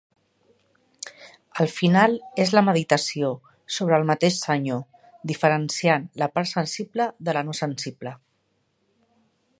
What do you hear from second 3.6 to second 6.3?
sobre el mateix Senyor, diferenciant